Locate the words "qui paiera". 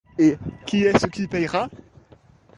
1.05-1.69